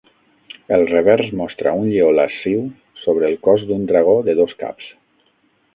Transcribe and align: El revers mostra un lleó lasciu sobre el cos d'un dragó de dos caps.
El 0.77 0.85
revers 0.91 1.27
mostra 1.41 1.73
un 1.81 1.85
lleó 1.91 2.09
lasciu 2.21 2.65
sobre 3.05 3.31
el 3.31 3.39
cos 3.49 3.69
d'un 3.69 3.87
dragó 3.93 4.19
de 4.31 4.41
dos 4.41 4.61
caps. 4.65 4.89